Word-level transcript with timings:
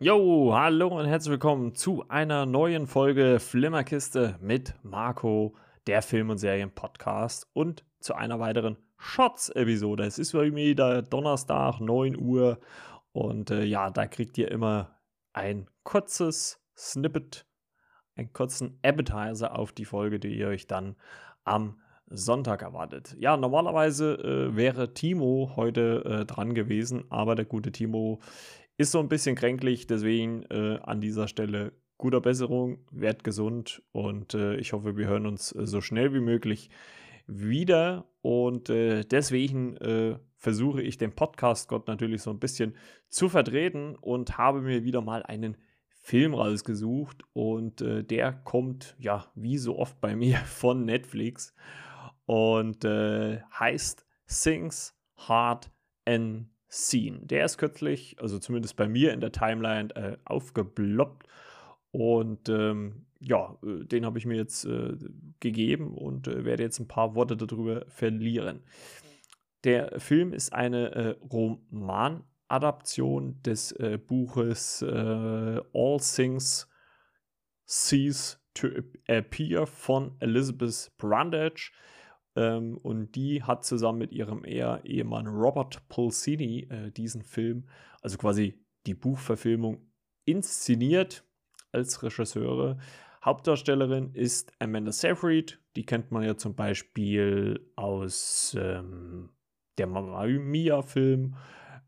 Jo, 0.00 0.52
hallo 0.52 0.88
und 0.88 1.06
herzlich 1.06 1.30
willkommen 1.30 1.76
zu 1.76 2.04
einer 2.08 2.46
neuen 2.46 2.88
Folge 2.88 3.38
Flimmerkiste 3.38 4.36
mit 4.40 4.74
Marco, 4.82 5.54
der 5.86 6.02
Film- 6.02 6.30
und 6.30 6.38
Serien-Podcast 6.38 7.48
und 7.52 7.84
zu 8.00 8.14
einer 8.14 8.40
weiteren 8.40 8.76
Shots-Episode. 8.98 10.04
Es 10.04 10.18
ist 10.18 10.34
wieder 10.34 11.00
Donnerstag, 11.00 11.78
9 11.78 12.16
Uhr 12.16 12.58
und 13.12 13.52
äh, 13.52 13.62
ja, 13.62 13.88
da 13.90 14.08
kriegt 14.08 14.36
ihr 14.36 14.50
immer 14.50 14.98
ein 15.32 15.70
kurzes 15.84 16.60
Snippet, 16.76 17.46
einen 18.16 18.32
kurzen 18.32 18.80
Appetizer 18.82 19.56
auf 19.56 19.70
die 19.70 19.84
Folge, 19.84 20.18
die 20.18 20.36
ihr 20.36 20.48
euch 20.48 20.66
dann 20.66 20.96
am 21.44 21.80
Sonntag 22.06 22.62
erwartet. 22.62 23.16
Ja, 23.20 23.36
normalerweise 23.36 24.14
äh, 24.14 24.56
wäre 24.56 24.92
Timo 24.92 25.52
heute 25.54 26.04
äh, 26.04 26.24
dran 26.24 26.52
gewesen, 26.54 27.04
aber 27.10 27.36
der 27.36 27.44
gute 27.44 27.70
Timo 27.70 28.20
ist 28.76 28.92
so 28.92 29.00
ein 29.00 29.08
bisschen 29.08 29.36
kränklich, 29.36 29.86
deswegen 29.86 30.42
äh, 30.50 30.78
an 30.82 31.00
dieser 31.00 31.28
Stelle 31.28 31.72
guter 31.96 32.20
Besserung, 32.20 32.78
werd 32.90 33.24
gesund 33.24 33.82
und 33.92 34.34
äh, 34.34 34.56
ich 34.56 34.72
hoffe, 34.72 34.96
wir 34.96 35.06
hören 35.06 35.26
uns 35.26 35.52
äh, 35.52 35.66
so 35.66 35.80
schnell 35.80 36.12
wie 36.12 36.20
möglich 36.20 36.70
wieder. 37.26 38.06
Und 38.20 38.68
äh, 38.68 39.04
deswegen 39.04 39.76
äh, 39.78 40.18
versuche 40.36 40.82
ich 40.82 40.98
den 40.98 41.14
Podcast 41.14 41.68
Gott 41.68 41.88
natürlich 41.88 42.22
so 42.22 42.30
ein 42.30 42.40
bisschen 42.40 42.74
zu 43.08 43.28
vertreten 43.28 43.96
und 43.96 44.38
habe 44.38 44.60
mir 44.60 44.84
wieder 44.84 45.00
mal 45.00 45.22
einen 45.22 45.56
Film 45.88 46.34
rausgesucht 46.34 47.22
und 47.32 47.80
äh, 47.80 48.02
der 48.04 48.32
kommt 48.32 48.94
ja 48.98 49.30
wie 49.34 49.56
so 49.56 49.78
oft 49.78 50.00
bei 50.00 50.16
mir 50.16 50.36
von 50.46 50.84
Netflix 50.84 51.54
und 52.26 52.84
heißt 52.84 54.06
Things 54.26 54.94
Hard 55.16 55.70
and 56.06 56.48
Scene. 56.74 57.20
Der 57.20 57.44
ist 57.44 57.58
kürzlich, 57.58 58.16
also 58.20 58.40
zumindest 58.40 58.74
bei 58.74 58.88
mir 58.88 59.12
in 59.12 59.20
der 59.20 59.30
Timeline, 59.30 59.94
äh, 59.94 60.16
aufgeploppt. 60.24 61.28
Und 61.92 62.48
ähm, 62.48 63.06
ja, 63.20 63.56
äh, 63.62 63.84
den 63.84 64.04
habe 64.04 64.18
ich 64.18 64.26
mir 64.26 64.36
jetzt 64.36 64.64
äh, 64.64 64.96
gegeben 65.38 65.96
und 65.96 66.26
äh, 66.26 66.44
werde 66.44 66.64
jetzt 66.64 66.80
ein 66.80 66.88
paar 66.88 67.14
Worte 67.14 67.36
darüber 67.36 67.84
verlieren. 67.86 68.64
Der 69.62 70.00
Film 70.00 70.32
ist 70.32 70.52
eine 70.52 70.90
äh, 70.90 71.14
Romanadaption 71.32 73.40
des 73.42 73.70
äh, 73.72 73.96
Buches 73.96 74.82
All 74.82 76.00
Things 76.00 76.68
Cease 77.66 78.38
to 78.54 78.68
Appear 79.08 79.66
von 79.66 80.16
Elizabeth 80.18 80.90
Brundage. 80.98 81.70
Ähm, 82.36 82.78
und 82.78 83.14
die 83.14 83.42
hat 83.42 83.64
zusammen 83.64 83.98
mit 83.98 84.12
ihrem 84.12 84.44
Ehemann 84.44 85.26
Robert 85.26 85.88
Pulcini 85.88 86.66
äh, 86.70 86.90
diesen 86.90 87.22
Film, 87.22 87.68
also 88.02 88.18
quasi 88.18 88.58
die 88.86 88.94
Buchverfilmung, 88.94 89.78
inszeniert 90.24 91.24
als 91.72 92.02
Regisseure. 92.02 92.78
Hauptdarstellerin 93.24 94.12
ist 94.14 94.52
Amanda 94.58 94.92
Seyfried, 94.92 95.60
die 95.76 95.86
kennt 95.86 96.10
man 96.10 96.22
ja 96.22 96.36
zum 96.36 96.54
Beispiel 96.54 97.70
aus 97.76 98.56
ähm, 98.58 99.30
der 99.78 99.86
Mamma 99.86 100.26
Mia-Film. 100.26 101.36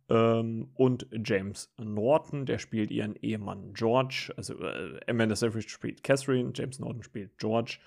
Ähm, 0.08 0.70
und 0.74 1.08
James 1.24 1.74
Norton, 1.78 2.46
der 2.46 2.58
spielt 2.58 2.90
ihren 2.90 3.16
Ehemann 3.16 3.72
George. 3.74 4.32
Also 4.36 4.54
äh, 4.60 5.00
Amanda 5.08 5.34
Seyfried 5.34 5.68
spielt 5.68 6.04
Catherine, 6.04 6.52
James 6.54 6.78
Norton 6.78 7.02
spielt 7.02 7.36
George. 7.38 7.78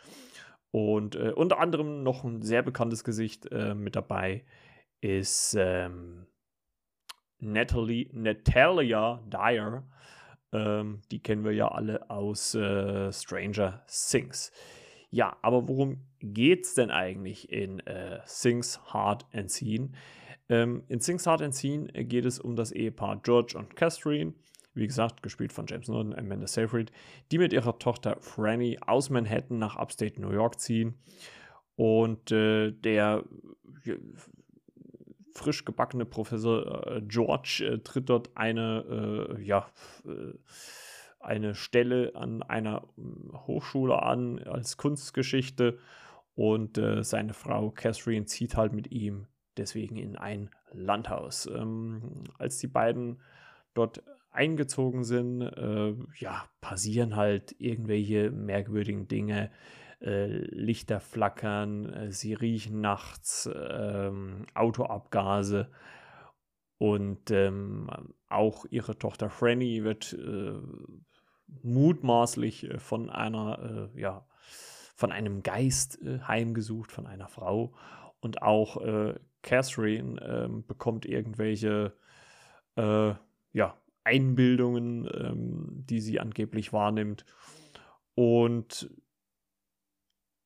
Und 0.71 1.15
äh, 1.15 1.31
unter 1.31 1.59
anderem 1.59 2.03
noch 2.03 2.23
ein 2.23 2.41
sehr 2.41 2.61
bekanntes 2.61 3.03
Gesicht 3.03 3.51
äh, 3.51 3.73
mit 3.73 3.95
dabei 3.95 4.43
ist 5.01 5.55
ähm, 5.57 6.27
Natalie, 7.39 8.09
Natalia 8.11 9.23
Dyer. 9.27 9.83
Ähm, 10.51 11.01
die 11.11 11.21
kennen 11.21 11.43
wir 11.43 11.53
ja 11.53 11.69
alle 11.69 12.09
aus 12.09 12.53
äh, 12.55 13.11
Stranger 13.11 13.83
Things. 13.87 14.51
Ja, 15.11 15.37
aber 15.41 15.67
worum 15.67 16.05
geht's 16.19 16.75
denn 16.75 16.91
eigentlich 16.91 17.51
in 17.51 17.79
äh, 17.81 18.19
Things 18.27 18.79
Hard 18.93 19.25
and 19.33 19.49
Seen? 19.49 19.95
Ähm, 20.49 20.83
in 20.87 20.99
Things 20.99 21.25
Hard 21.25 21.41
and 21.41 21.55
Seen 21.55 21.87
geht 21.93 22.25
es 22.25 22.39
um 22.39 22.55
das 22.55 22.71
Ehepaar 22.71 23.21
George 23.23 23.57
und 23.57 23.75
Catherine 23.75 24.33
wie 24.73 24.87
gesagt, 24.87 25.23
gespielt 25.23 25.53
von 25.53 25.65
James 25.67 25.87
Norton, 25.87 26.13
Amanda 26.13 26.47
Seyfried, 26.47 26.91
die 27.31 27.37
mit 27.37 27.53
ihrer 27.53 27.77
Tochter 27.79 28.17
Franny 28.21 28.77
aus 28.85 29.09
Manhattan 29.09 29.59
nach 29.59 29.75
Upstate 29.75 30.21
New 30.21 30.31
York 30.31 30.59
ziehen. 30.59 30.95
Und 31.75 32.31
äh, 32.31 32.71
der 32.71 33.23
äh, 33.85 33.95
frisch 35.33 35.65
gebackene 35.65 36.05
Professor 36.05 36.87
äh, 36.87 37.01
George 37.01 37.65
äh, 37.65 37.77
tritt 37.79 38.09
dort 38.09 38.35
eine, 38.35 39.37
äh, 39.37 39.41
ja, 39.41 39.67
äh, 40.05 40.33
eine 41.19 41.55
Stelle 41.55 42.15
an 42.15 42.43
einer 42.43 42.87
Hochschule 43.47 44.01
an 44.01 44.39
als 44.39 44.77
Kunstgeschichte 44.77 45.77
und 46.33 46.79
seine 47.01 47.33
Frau 47.33 47.71
Catherine 47.71 48.25
zieht 48.25 48.55
halt 48.55 48.71
mit 48.71 48.89
ihm 48.89 49.27
deswegen 49.57 49.97
in 49.97 50.15
ein 50.15 50.49
Landhaus. 50.71 51.45
Ähm, 51.47 52.23
als 52.37 52.57
die 52.59 52.67
beiden 52.67 53.21
dort 53.73 54.01
eingezogen 54.31 55.03
sind, 55.03 55.41
äh, 55.41 55.93
ja, 56.17 56.45
passieren 56.61 57.15
halt 57.15 57.55
irgendwelche 57.59 58.31
merkwürdigen 58.31 59.07
Dinge. 59.07 59.51
Äh, 60.01 60.27
Lichter 60.27 61.01
flackern, 61.01 61.89
äh, 61.89 62.11
sie 62.11 62.33
riechen 62.33 62.79
nachts, 62.79 63.49
ähm, 63.53 64.45
Autoabgase 64.53 65.69
und 66.77 67.31
ähm, 67.31 67.89
auch 68.29 68.65
ihre 68.69 68.97
Tochter 68.97 69.29
Franny 69.29 69.83
wird 69.83 70.13
äh, 70.13 70.53
mutmaßlich 71.63 72.63
äh, 72.69 72.79
von 72.79 73.09
einer, 73.09 73.89
äh, 73.93 73.99
ja, 73.99 74.25
von 74.95 75.11
einem 75.11 75.43
Geist 75.43 75.99
heimgesucht, 76.05 76.91
von 76.91 77.05
einer 77.05 77.29
Frau 77.29 77.73
und 78.19 78.41
auch 78.41 78.81
Catherine 79.41 80.21
ähm, 80.21 80.65
bekommt 80.67 81.05
irgendwelche 81.05 81.93
ja, 82.75 83.77
Einbildungen, 84.09 85.07
ähm, 85.13 85.85
die 85.85 86.01
sie 86.01 86.19
angeblich 86.19 86.73
wahrnimmt. 86.73 87.25
Und 88.15 88.89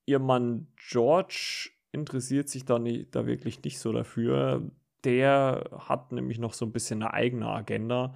ihr 0.05 0.19
Mann 0.19 0.67
George 0.75 1.69
interessiert 1.93 2.49
sich 2.49 2.65
da, 2.65 2.77
nie, 2.77 3.07
da 3.09 3.25
wirklich 3.25 3.63
nicht 3.63 3.79
so 3.79 3.93
dafür. 3.93 4.69
Der 5.05 5.69
hat 5.71 6.11
nämlich 6.11 6.39
noch 6.39 6.53
so 6.53 6.65
ein 6.65 6.73
bisschen 6.73 7.01
eine 7.03 7.13
eigene 7.13 7.47
Agenda, 7.47 8.15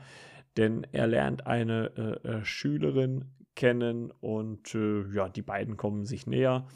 denn 0.58 0.86
er 0.92 1.08
lernt 1.08 1.48
eine 1.48 2.22
äh, 2.24 2.28
äh, 2.28 2.46
Schülerin 2.46 3.32
kennen 3.56 4.12
und 4.12 4.76
äh, 4.76 5.08
ja, 5.14 5.30
die 5.30 5.42
beiden 5.42 5.78
kommen 5.78 6.06
sich 6.06 6.28
näher. 6.28 6.68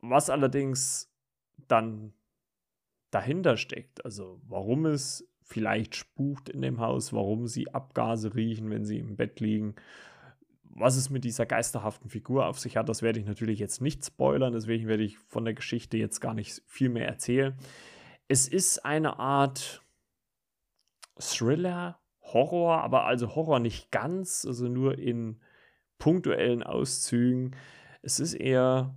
Was 0.00 0.28
allerdings 0.30 1.10
dann 1.68 2.12
dahinter 3.10 3.56
steckt, 3.56 4.04
also 4.04 4.40
warum 4.46 4.86
es 4.86 5.26
vielleicht 5.46 5.94
spukt 5.94 6.48
in 6.48 6.60
dem 6.60 6.80
Haus, 6.80 7.12
warum 7.12 7.46
sie 7.46 7.72
Abgase 7.72 8.34
riechen, 8.34 8.68
wenn 8.68 8.84
sie 8.84 8.98
im 8.98 9.16
Bett 9.16 9.38
liegen. 9.38 9.76
Was 10.64 10.96
es 10.96 11.08
mit 11.08 11.24
dieser 11.24 11.46
geisterhaften 11.46 12.10
Figur 12.10 12.46
auf 12.46 12.58
sich 12.58 12.76
hat, 12.76 12.88
das 12.88 13.00
werde 13.00 13.20
ich 13.20 13.26
natürlich 13.26 13.60
jetzt 13.60 13.80
nicht 13.80 14.04
spoilern, 14.04 14.52
deswegen 14.52 14.88
werde 14.88 15.04
ich 15.04 15.18
von 15.18 15.44
der 15.44 15.54
Geschichte 15.54 15.96
jetzt 15.96 16.20
gar 16.20 16.34
nicht 16.34 16.62
viel 16.66 16.88
mehr 16.88 17.06
erzählen. 17.06 17.54
Es 18.28 18.48
ist 18.48 18.84
eine 18.84 19.18
Art 19.20 19.82
Thriller, 21.18 22.00
Horror, 22.20 22.82
aber 22.82 23.04
also 23.04 23.36
Horror 23.36 23.60
nicht 23.60 23.92
ganz, 23.92 24.44
also 24.44 24.68
nur 24.68 24.98
in 24.98 25.40
punktuellen 25.98 26.64
Auszügen. 26.64 27.54
Es 28.02 28.18
ist 28.18 28.34
eher 28.34 28.96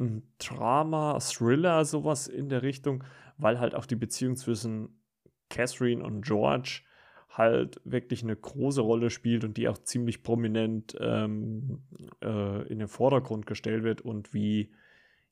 ein 0.00 0.22
Drama, 0.38 1.18
Thriller, 1.20 1.84
sowas 1.84 2.26
in 2.26 2.48
der 2.48 2.62
Richtung 2.62 3.04
weil 3.40 3.58
halt 3.58 3.74
auch 3.74 3.86
die 3.86 3.96
Beziehung 3.96 4.36
zwischen 4.36 5.00
Catherine 5.48 6.04
und 6.04 6.22
George 6.22 6.82
halt 7.30 7.80
wirklich 7.84 8.22
eine 8.22 8.36
große 8.36 8.80
Rolle 8.80 9.10
spielt 9.10 9.44
und 9.44 9.56
die 9.56 9.68
auch 9.68 9.78
ziemlich 9.78 10.22
prominent 10.22 10.96
ähm, 11.00 11.82
äh, 12.22 12.68
in 12.68 12.80
den 12.80 12.88
Vordergrund 12.88 13.46
gestellt 13.46 13.84
wird 13.84 14.00
und 14.00 14.34
wie, 14.34 14.72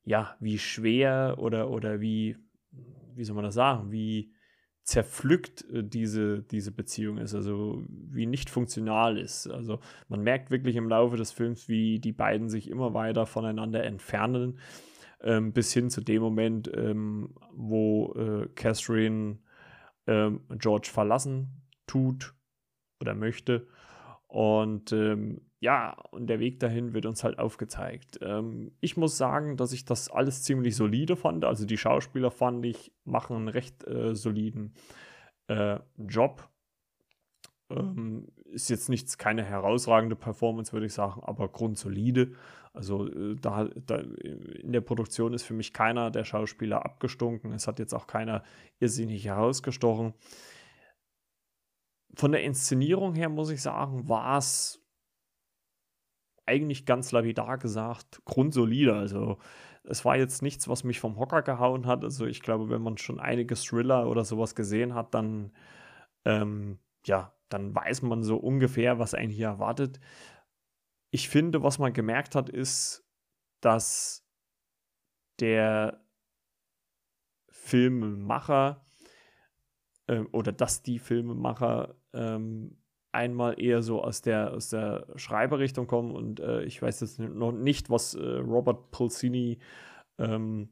ja, 0.05 0.35
wie 0.39 0.57
schwer 0.57 1.35
oder, 1.39 1.69
oder 1.69 1.99
wie, 1.99 2.37
wie 3.15 3.23
soll 3.23 3.35
man 3.35 3.45
das 3.45 3.55
sagen, 3.55 3.91
wie 3.91 4.31
zerpflückt 4.89 5.69
äh, 5.71 5.83
diese, 5.83 6.41
diese 6.41 6.71
Beziehung 6.71 7.19
ist, 7.19 7.35
also 7.35 7.83
wie 7.87 8.25
nicht 8.25 8.49
funktional 8.49 9.17
ist. 9.17 9.47
Also 9.47 9.79
man 10.07 10.21
merkt 10.21 10.49
wirklich 10.49 10.75
im 10.75 10.89
Laufe 10.89 11.15
des 11.15 11.31
Films, 11.31 11.69
wie 11.69 11.99
die 11.99 12.11
beiden 12.11 12.49
sich 12.49 12.69
immer 12.69 12.93
weiter 12.93 13.25
voneinander 13.25 13.83
entfernen 13.83 14.59
ähm, 15.21 15.53
bis 15.53 15.71
hin 15.73 15.89
zu 15.89 16.01
dem 16.01 16.21
Moment, 16.21 16.71
ähm, 16.75 17.35
wo 17.53 18.13
äh, 18.13 18.47
Catherine 18.55 19.37
ähm, 20.07 20.41
George 20.57 20.89
verlassen 20.91 21.61
tut 21.85 22.33
oder 22.99 23.13
möchte. 23.13 23.67
Und 24.29 24.91
ähm, 24.91 25.41
ja, 25.59 25.97
und 26.11 26.27
der 26.27 26.39
Weg 26.39 26.59
dahin 26.59 26.93
wird 26.93 27.07
uns 27.07 27.23
halt 27.23 27.39
aufgezeigt. 27.39 28.19
Ähm, 28.21 28.71
ich 28.79 28.95
muss 28.95 29.17
sagen, 29.17 29.57
dass 29.57 29.73
ich 29.73 29.85
das 29.85 30.09
alles 30.09 30.43
ziemlich 30.43 30.75
solide 30.75 31.15
fand. 31.15 31.43
Also 31.43 31.65
die 31.65 31.77
Schauspieler 31.77 32.29
fand 32.29 32.63
ich, 32.65 32.93
machen 33.05 33.35
einen 33.35 33.47
recht 33.47 33.85
äh, 33.87 34.15
soliden 34.15 34.75
äh, 35.47 35.79
Job. 35.97 36.47
Ähm, 37.71 38.27
ist 38.45 38.69
jetzt 38.69 38.87
nichts, 38.87 39.17
keine 39.17 39.43
herausragende 39.43 40.15
Performance, 40.15 40.73
würde 40.73 40.85
ich 40.85 40.93
sagen, 40.93 41.21
aber 41.23 41.49
grundsolide. 41.49 42.33
Also 42.71 43.07
äh, 43.07 43.35
da, 43.35 43.67
da, 43.87 43.97
in 43.97 44.71
der 44.71 44.81
Produktion 44.81 45.33
ist 45.33 45.43
für 45.43 45.55
mich 45.55 45.73
keiner 45.73 46.11
der 46.11 46.23
Schauspieler 46.23 46.85
abgestunken. 46.85 47.51
Es 47.51 47.67
hat 47.67 47.79
jetzt 47.79 47.93
auch 47.93 48.05
keiner 48.05 48.43
irrsinnig 48.79 49.25
herausgestochen. 49.25 50.13
Von 52.15 52.31
der 52.31 52.43
Inszenierung 52.43 53.13
her 53.13 53.29
muss 53.29 53.49
ich 53.49 53.61
sagen, 53.61 54.09
war 54.09 54.37
es 54.37 54.83
eigentlich 56.45 56.85
ganz 56.85 57.11
lapidar 57.11 57.57
gesagt 57.57 58.21
grundsolide. 58.25 58.95
Also 58.95 59.37
es 59.83 60.03
war 60.03 60.17
jetzt 60.17 60.41
nichts, 60.41 60.67
was 60.67 60.83
mich 60.83 60.99
vom 60.99 61.17
Hocker 61.17 61.43
gehauen 61.43 61.85
hat. 61.85 62.03
Also 62.03 62.25
ich 62.25 62.41
glaube, 62.41 62.69
wenn 62.69 62.81
man 62.81 62.97
schon 62.97 63.19
einige 63.19 63.55
Thriller 63.55 64.07
oder 64.07 64.25
sowas 64.25 64.55
gesehen 64.55 64.95
hat, 64.95 65.13
dann 65.13 65.51
ähm, 66.25 66.79
ja, 67.05 67.33
dann 67.49 67.73
weiß 67.73 68.01
man 68.03 68.23
so 68.23 68.37
ungefähr, 68.37 68.99
was 68.99 69.13
einen 69.13 69.31
hier 69.31 69.47
erwartet. 69.47 69.99
Ich 71.11 71.29
finde, 71.29 71.63
was 71.63 71.79
man 71.79 71.93
gemerkt 71.93 72.35
hat, 72.35 72.49
ist, 72.49 73.03
dass 73.61 74.27
der 75.39 76.03
Filmemacher 77.49 78.85
äh, 80.07 80.19
oder 80.31 80.51
dass 80.51 80.83
die 80.83 80.99
Filmemacher 80.99 81.95
ähm, 82.13 82.77
einmal 83.11 83.59
eher 83.59 83.81
so 83.81 84.03
aus 84.03 84.21
der, 84.21 84.53
aus 84.53 84.69
der 84.69 85.07
Schreiberrichtung 85.15 85.87
kommen 85.87 86.11
und 86.11 86.39
äh, 86.39 86.63
ich 86.63 86.81
weiß 86.81 86.99
jetzt 87.01 87.19
noch 87.19 87.51
nicht, 87.51 87.89
was 87.89 88.13
äh, 88.13 88.19
Robert 88.21 88.91
Pulsini 88.91 89.57
ähm, 90.17 90.69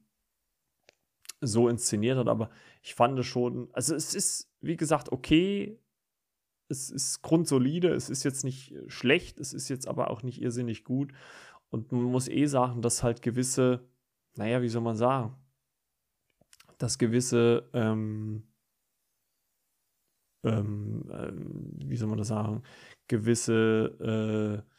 so 1.41 1.67
inszeniert 1.67 2.17
hat, 2.17 2.27
aber 2.27 2.49
ich 2.81 2.95
fand 2.95 3.17
es 3.19 3.25
schon, 3.25 3.69
also 3.73 3.95
es 3.95 4.13
ist, 4.13 4.51
wie 4.61 4.77
gesagt, 4.77 5.11
okay, 5.11 5.79
es 6.69 6.89
ist 6.89 7.21
grundsolide, 7.21 7.89
es 7.89 8.09
ist 8.09 8.23
jetzt 8.23 8.43
nicht 8.43 8.73
schlecht, 8.87 9.39
es 9.39 9.53
ist 9.53 9.69
jetzt 9.69 9.87
aber 9.87 10.11
auch 10.11 10.23
nicht 10.23 10.41
irrsinnig 10.41 10.83
gut 10.83 11.13
und 11.69 11.91
man 11.91 12.03
muss 12.03 12.27
eh 12.27 12.45
sagen, 12.45 12.81
dass 12.81 13.03
halt 13.03 13.21
gewisse, 13.21 13.87
naja, 14.35 14.61
wie 14.61 14.69
soll 14.69 14.81
man 14.81 14.95
sagen, 14.95 15.35
dass 16.77 16.97
gewisse 16.97 17.69
ähm, 17.73 18.43
ähm, 20.47 21.03
ähm, 21.11 21.71
wie 21.85 21.95
soll 21.95 22.09
man 22.09 22.17
das 22.17 22.29
sagen, 22.29 22.63
gewisse 23.07 24.63
äh, 24.63 24.71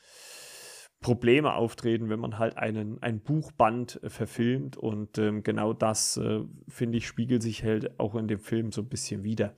Probleme 1.01 1.55
auftreten, 1.55 2.09
wenn 2.09 2.19
man 2.19 2.39
halt 2.39 2.57
einen, 2.57 3.01
ein 3.03 3.21
Buchband 3.21 4.03
äh, 4.03 4.11
verfilmt. 4.11 4.77
Und 4.77 5.19
ähm, 5.19 5.43
genau 5.43 5.73
das, 5.73 6.17
äh, 6.17 6.41
finde 6.69 6.99
ich, 6.99 7.07
spiegelt 7.07 7.43
sich 7.43 7.63
halt 7.63 7.99
auch 8.01 8.15
in 8.15 8.29
dem 8.29 8.41
Film 8.41 8.73
so 8.73 8.83
ein 8.83 8.89
bisschen 8.89 9.23
wieder. 9.23 9.55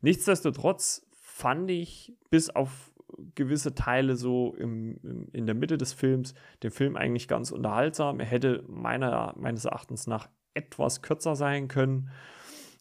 Nichtsdestotrotz 0.00 1.06
fand 1.12 1.70
ich 1.70 2.14
bis 2.30 2.50
auf 2.50 2.92
gewisse 3.34 3.74
Teile 3.74 4.16
so 4.16 4.54
im, 4.54 4.98
im, 5.02 5.28
in 5.32 5.46
der 5.46 5.54
Mitte 5.54 5.78
des 5.78 5.92
Films 5.92 6.34
den 6.62 6.70
Film 6.70 6.96
eigentlich 6.96 7.28
ganz 7.28 7.50
unterhaltsam. 7.50 8.20
Er 8.20 8.26
hätte 8.26 8.64
meiner, 8.68 9.34
meines 9.36 9.64
Erachtens 9.64 10.06
nach 10.06 10.28
etwas 10.54 11.02
kürzer 11.02 11.36
sein 11.36 11.68
können. 11.68 12.10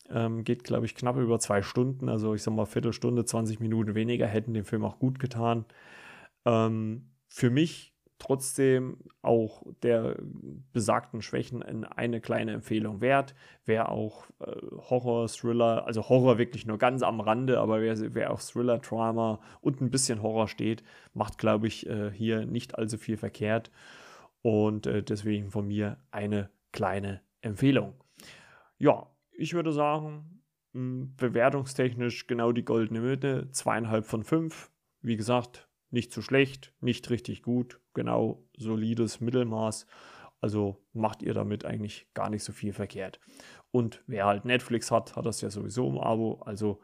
Ähm, 0.10 0.44
geht, 0.44 0.63
glaube 0.63 0.86
ich, 0.86 0.96
knapp 0.96 1.18
über 1.18 1.40
zwei 1.40 1.62
Stunden. 1.62 2.10
Also 2.10 2.34
ich 2.36 2.44
sag 2.44 2.54
mal, 2.54 2.66
Viertelstunde, 2.66 3.25
20 3.25 3.60
Minuten 3.60 3.96
weniger 3.96 4.28
hätten 4.28 4.54
dem 4.54 4.66
Film 4.66 4.86
auch 4.86 5.00
gut 5.00 5.19
getan. 5.19 5.66
Ähm, 6.46 7.10
für 7.28 7.50
mich 7.50 7.96
trotzdem 8.18 8.98
auch 9.22 9.63
der 9.84 10.18
besagten 10.72 11.22
Schwächen 11.22 11.63
eine 11.84 12.22
kleine 12.22 12.54
Empfehlung 12.54 13.02
wert. 13.02 13.36
Wer 13.66 13.90
auch 13.90 14.28
äh, 14.40 14.56
Horror, 14.90 15.28
Thriller, 15.28 15.86
also 15.86 16.08
Horror 16.08 16.38
wirklich 16.38 16.66
nur 16.66 16.78
ganz 16.78 17.01
am 17.01 17.19
Rande, 17.19 17.60
aber 17.60 17.81
wer, 17.81 18.13
wer 18.13 18.31
auf 18.31 18.42
Thriller, 18.44 18.80
Drama 18.80 19.42
und 19.62 19.81
ein 19.81 19.92
bisschen 19.92 20.22
Horror 20.22 20.48
steht, 20.48 20.84
macht, 21.13 21.38
glaube 21.38 21.68
ich, 21.68 21.88
äh, 21.88 22.12
hier 22.12 22.46
nicht 22.46 22.78
allzu 22.78 22.98
viel 22.98 23.18
verkehrt. 23.18 23.72
Und 24.42 24.88
äh, 24.88 25.04
deswegen 25.04 25.51
von 25.51 25.68
mir 25.68 25.98
eine 26.12 26.50
kleine 26.72 27.22
Empfehlung. 27.42 27.96
Ja, 28.78 29.08
ich 29.38 29.54
würde 29.54 29.72
sagen, 29.72 30.42
bewertungstechnisch 30.74 32.28
genau 32.28 32.52
die 32.52 32.66
goldene 32.66 33.02
Mitte, 33.02 33.50
zweieinhalb 33.52 34.06
von 34.06 34.24
fünf. 34.24 34.72
Wie 35.02 35.16
gesagt, 35.16 35.70
nicht 35.90 36.12
zu 36.12 36.22
schlecht, 36.22 36.74
nicht 36.82 37.10
richtig 37.10 37.42
gut, 37.44 37.80
genau 37.94 38.44
solides 38.58 39.22
Mittelmaß. 39.22 39.86
Also 40.42 40.84
macht 40.94 41.24
ihr 41.24 41.34
damit 41.34 41.66
eigentlich 41.66 42.08
gar 42.14 42.30
nicht 42.30 42.44
so 42.44 42.52
viel 42.52 42.74
verkehrt. 42.74 43.20
Und 43.72 44.04
wer 44.06 44.26
halt 44.26 44.46
Netflix 44.46 44.92
hat, 44.92 45.16
hat 45.16 45.26
das 45.26 45.42
ja 45.42 45.50
sowieso 45.50 45.88
im 45.90 45.98
Abo. 45.98 46.42
Also 46.46 46.82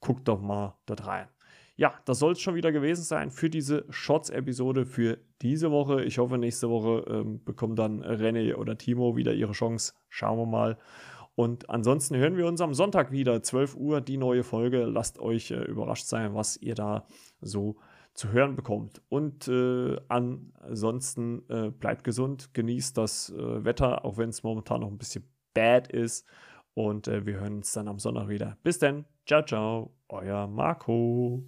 guckt 0.00 0.26
doch 0.28 0.40
mal 0.40 0.78
dort 0.86 1.06
rein. 1.06 1.28
Ja, 1.76 1.92
das 2.06 2.18
soll 2.20 2.32
es 2.32 2.40
schon 2.40 2.54
wieder 2.54 2.72
gewesen 2.72 3.04
sein 3.04 3.30
für 3.30 3.50
diese 3.50 3.84
Shots-Episode 3.90 4.86
für 4.86 5.18
diese 5.42 5.70
Woche. 5.70 6.02
Ich 6.04 6.16
hoffe, 6.16 6.38
nächste 6.38 6.70
Woche 6.70 7.04
ähm, 7.10 7.44
bekommen 7.44 7.76
dann 7.76 8.02
René 8.02 8.54
oder 8.54 8.78
Timo 8.78 9.14
wieder 9.14 9.34
ihre 9.34 9.52
Chance. 9.52 9.92
Schauen 10.08 10.38
wir 10.38 10.46
mal. 10.46 10.78
Und 11.36 11.68
ansonsten 11.68 12.16
hören 12.16 12.36
wir 12.36 12.46
uns 12.46 12.62
am 12.62 12.72
Sonntag 12.74 13.12
wieder, 13.12 13.42
12 13.42 13.76
Uhr, 13.76 14.00
die 14.00 14.16
neue 14.16 14.42
Folge. 14.42 14.84
Lasst 14.84 15.20
euch 15.20 15.50
äh, 15.50 15.62
überrascht 15.64 16.06
sein, 16.06 16.34
was 16.34 16.56
ihr 16.56 16.74
da 16.74 17.06
so 17.40 17.76
zu 18.14 18.32
hören 18.32 18.56
bekommt. 18.56 19.02
Und 19.10 19.46
äh, 19.46 19.98
ansonsten 20.08 21.42
äh, 21.50 21.70
bleibt 21.70 22.04
gesund, 22.04 22.54
genießt 22.54 22.96
das 22.96 23.30
äh, 23.30 23.64
Wetter, 23.64 24.06
auch 24.06 24.16
wenn 24.16 24.30
es 24.30 24.42
momentan 24.42 24.80
noch 24.80 24.90
ein 24.90 24.96
bisschen 24.96 25.28
bad 25.52 25.88
ist. 25.92 26.26
Und 26.72 27.06
äh, 27.06 27.26
wir 27.26 27.40
hören 27.40 27.56
uns 27.56 27.72
dann 27.72 27.88
am 27.88 27.98
Sonntag 27.98 28.28
wieder. 28.28 28.56
Bis 28.62 28.78
dann, 28.78 29.04
ciao, 29.26 29.42
ciao, 29.42 29.94
euer 30.08 30.46
Marco. 30.46 31.44